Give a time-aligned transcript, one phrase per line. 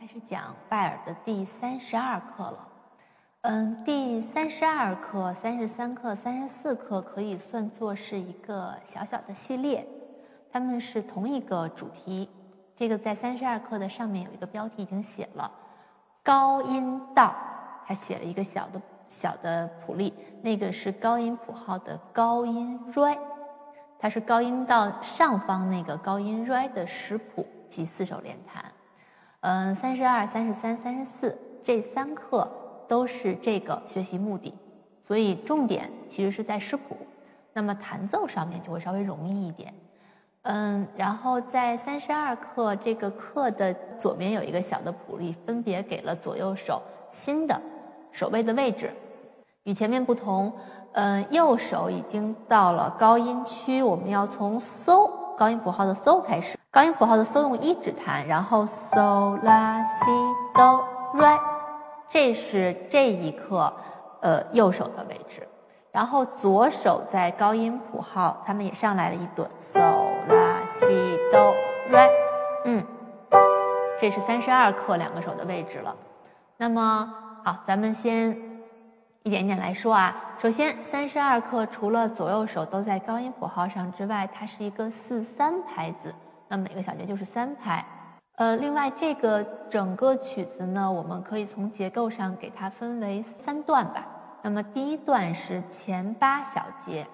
[0.00, 2.68] 开始讲拜耳的第三十二课了。
[3.42, 9.86] 嗯，第三十二课、三十三课、三十四课可以算作是一个小小的系列，
[10.50, 12.30] 它们是同一个主题。
[12.74, 15.52] 这个在三十二课的上面有一个标题已经写了
[16.24, 17.34] “高音道”，
[17.84, 18.80] 它写了一个小的
[19.10, 23.18] 小的谱例，那个是高音谱号的高音 R，
[23.98, 28.64] 它是高音道上方那个高音 R 的识谱及四手联弹。
[29.40, 32.46] 嗯，三十二、三十三、三十四这三课
[32.86, 34.54] 都是这个学习目的，
[35.02, 36.94] 所以重点其实是在识谱，
[37.54, 39.72] 那么弹奏上面就会稍微容易一点。
[40.42, 47.58] 嗯，然后在三十二课这个课的左边有一个小的谱例，分别给了左右手新的
[48.12, 48.92] 手位的位置，
[49.64, 50.52] 与前面不同。
[50.92, 56.58] 嗯，右手已经到了高音区，我们要从 so 高音谱号的 so 开始。
[56.72, 60.04] 高音谱号的 so 用一指弹，然后 so 拉西
[60.54, 60.84] 哆
[61.14, 61.36] re，
[62.08, 63.72] 这是这一课
[64.20, 65.48] 呃右手的位置。
[65.90, 69.80] 然后左手在高音谱号，他们也上来了一顿 so
[70.28, 70.86] 拉西
[71.32, 71.52] 哆
[71.90, 72.08] re，
[72.66, 72.86] 嗯，
[74.00, 75.92] 这是三十二课两个手的位置了。
[76.56, 77.12] 那么
[77.44, 78.30] 好，咱们先
[79.24, 80.14] 一点点来说啊。
[80.38, 86.14] 首先，三十二课除了左右手都在高音谱号上之外，它是一个四三拍子。
[86.52, 87.84] 那每个小节就是三拍，
[88.34, 94.04] 呃，另外这个整个曲子呢，我们可以从结构上给它分为三段吧。
[94.42, 97.06] 那么第一段是前八小节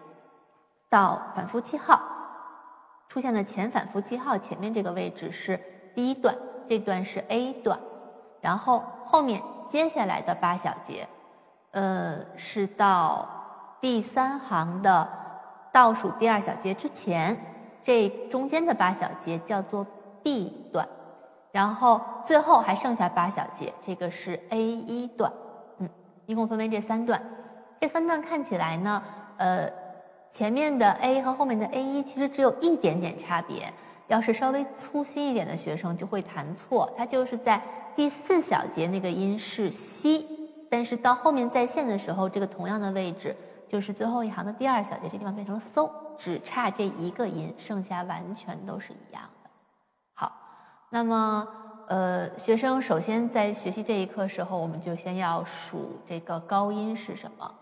[0.89, 2.01] 到反复记号，
[3.11, 5.61] 出现的前反复记号前面这个位置是
[5.95, 6.34] 第一段，
[6.67, 7.78] 这段是 A 段，
[8.41, 11.06] 然后后面接下来的八小节，
[11.73, 13.28] 呃，是到
[13.83, 15.06] 第三行的
[15.71, 17.39] 倒数第二小节之前。
[17.87, 19.87] 这中间的八小节叫做
[20.20, 20.89] B 段，
[21.53, 25.33] 然后最后还剩下八小节，这个是 A 一段，
[25.78, 25.89] 嗯，
[26.27, 27.23] 一共分为这三段。
[27.78, 29.01] 这三段看起来呢，
[29.37, 29.70] 呃，
[30.33, 33.72] 前面的 A 和后面的 A 一其实只有一点点差别。
[34.09, 37.62] 要是稍微粗心一点的学生就会弹错，它就是在
[37.94, 40.27] 第四小节那个音是西，
[40.69, 43.37] 但是到后面在线的时候，这个同样的位置
[43.69, 45.89] 就是最后一行的第二小节，这地方变成了 So。
[46.19, 49.50] 只差这一个音，剩下完全都是一样的。
[50.15, 50.32] 好，
[50.91, 51.47] 那么
[51.88, 57.54] 呃，学生首先在学习这一课时候，我们就先要数这个高音是什么。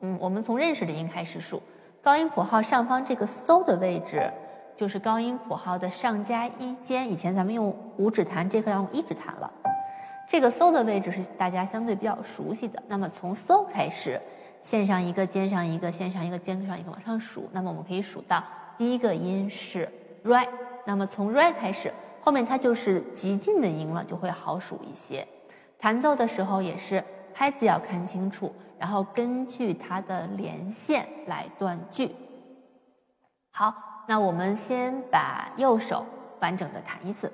[0.00, 1.62] 嗯，我们从认识的音开始数。
[2.02, 4.30] 高音谱号上方这个 so 的位置，
[4.76, 7.10] 就是高音谱号的上加一间。
[7.10, 9.50] 以前咱们用五指弹，这课要用一指弹了。
[10.28, 12.82] 这个 so 的位置是大家相对比较熟悉的。
[12.86, 14.20] 那么从 so 开始。
[14.64, 17.48] 线上一个，肩上一个，线上一个，肩上一个，往上数。
[17.52, 18.42] 那么我们可以数到
[18.78, 19.86] 第一个音是
[20.24, 20.48] re，
[20.86, 21.92] 那么从 re 开始，
[22.22, 25.28] 后面它就是极近的音了，就会好数一些。
[25.78, 27.04] 弹奏的时候也是
[27.34, 32.10] 拍子要看清楚，然后根据它的连线来断句。
[33.50, 33.74] 好，
[34.08, 36.06] 那我们先把右手
[36.40, 37.30] 完整的弹一次。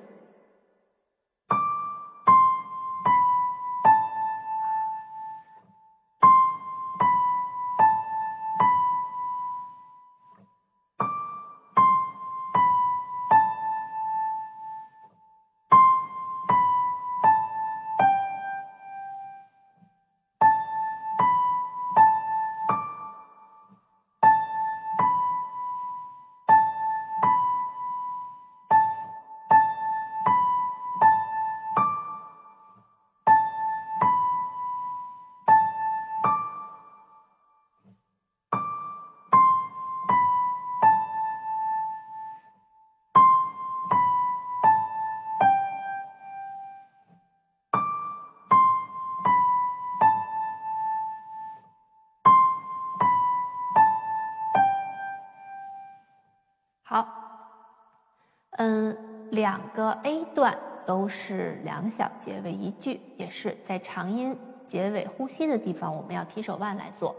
[59.41, 67.15] 两个 A 段都是两小节为一句，也是在长音结尾呼吸的地方，我们要提手腕来做。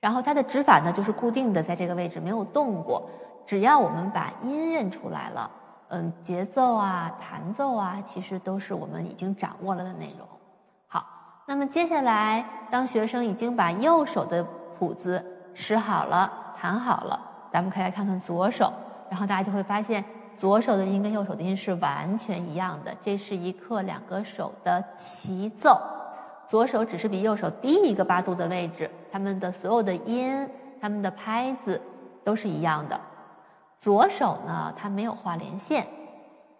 [0.00, 3.10] 然后它的指法呢，就是固定的，在这个位置没有动过。
[3.44, 5.50] 只要我们把音认出来了，
[5.88, 10.26] 嗯，节奏啊、弹奏啊，其实都是我们已经掌握了的内容。
[10.88, 11.04] 好，
[11.46, 14.42] 那么接下来，当学生已经把右手的
[14.78, 15.22] 谱子
[15.52, 17.20] 识好了、弹好了。
[17.52, 18.72] 咱们可以来看看左手，
[19.10, 20.02] 然后大家就会发现
[20.36, 22.94] 左手的音跟右手的音是完全一样的。
[23.02, 25.80] 这是一课两个手的齐奏，
[26.46, 30.48] 左手只是比右手低一个八度的位置，他们的所有的音、
[30.80, 31.80] 他们的拍子
[32.22, 33.00] 都是一样的。
[33.78, 35.86] 左手呢，它没有画连线，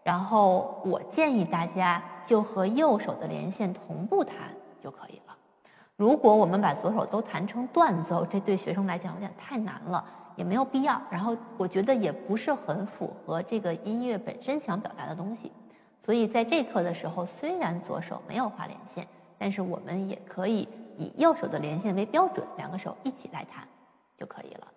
[0.03, 4.37] 然后我建议大家就和右手的连线同步弹
[4.83, 5.37] 就可以了。
[5.97, 10.05] 如果我们把左手都弹成断奏，这对学生来讲有点太难了，
[10.37, 11.01] 也没有必要。
[11.11, 15.51] 然后我觉得也不是很符合这个音乐本身想表达的东西。
[16.01, 23.67] 所以在这课的时候，虽然左手没有画连线，但是我们也可以以右手的连线为标准，两个手一起来弹
[24.17, 24.69] 就可以了。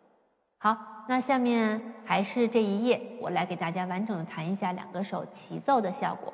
[0.57, 0.75] 好，
[1.07, 6.33] 那下面还是这一页，我来给大家完整的弹一下两个手齐奏的效果。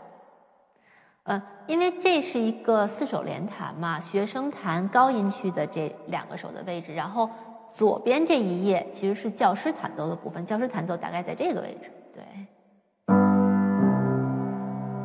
[1.23, 7.29] 呃，因为这是一个四手联弹嘛，学生弹高音区的这两个手的位置，然后
[7.75, 12.23] 左边这一页其实是教师弹奏的部分，教师弹奏大概在这个位置，对，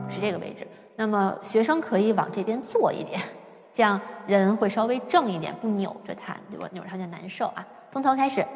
[0.08, 0.64] 是这个位置。
[0.94, 3.20] 那么学生可以往这边坐一点，
[3.75, 6.69] 这样人会稍微正一点，不扭着弹，对吧？
[6.70, 7.67] 扭着弹就难受啊。
[7.90, 8.46] 从头开始。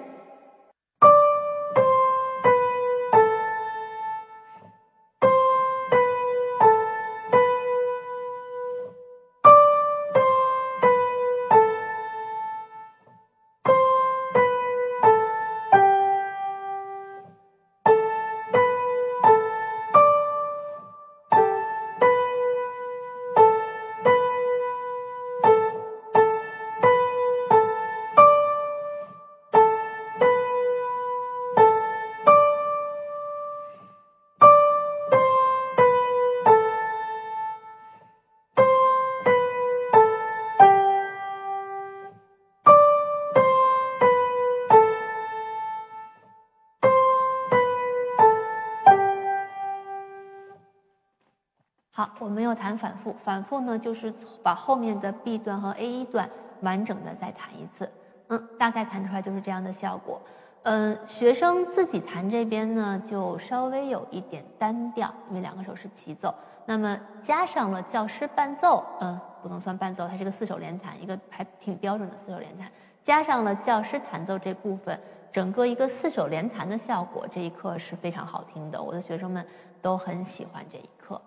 [52.25, 54.11] 我们又弹反复，反复呢就是
[54.43, 56.29] 把后面的 B 段和 A 一段
[56.63, 57.87] 完整的再弹一次，
[58.29, 60.19] 嗯，大概弹出来就是这样的效果。
[60.63, 66.35] 嗯，学生自己弹这边呢就稍微有一点单调，因为两个手是齐奏，
[66.65, 72.67] 那么加上了教师伴奏，嗯，不能算伴奏，它是个四手联弹，一个还挺标准的四手联弹，
[73.03, 74.99] 加上了教师弹奏这部分，
[75.31, 79.47] 整个一个四手联弹的效果，这一课是非常好听的，我的学生们
[79.83, 81.21] 都很喜欢这一课。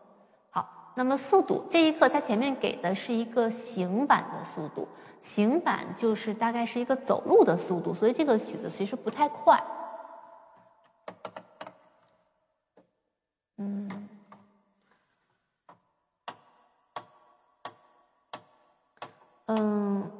[0.97, 4.87] 那么速度这一课，它前面给的是一个行板的速度，
[5.21, 9.63] 行板就是大概是一个走路的速度，所以这个曲子其实不太快。
[13.57, 14.09] 嗯，
[19.45, 20.11] 嗯，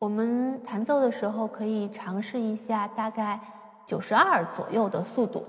[0.00, 3.38] 我们弹奏的时候可以尝试一下大概
[3.86, 5.46] 九十二左右的速度。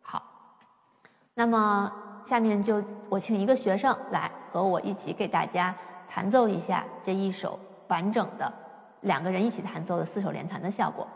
[0.00, 0.22] 好，
[1.34, 2.04] 那么。
[2.26, 5.74] 下面就我请一个学生来和我一起给大家
[6.08, 7.58] 弹奏一下这一首
[7.88, 8.52] 完整的
[9.02, 11.06] 两个人一起弹奏的四手联弹的效果。